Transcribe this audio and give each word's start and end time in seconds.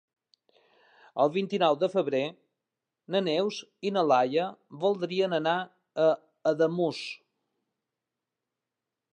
El 1.25 1.29
vint-i-nou 1.33 1.75
de 1.83 1.89
febrer 1.95 2.21
na 3.15 3.21
Neus 3.27 3.59
i 3.89 3.93
na 3.99 4.05
Laia 4.13 4.47
voldrien 4.85 5.39
anar 5.41 5.57
a 6.07 6.11
Ademús. 6.55 7.03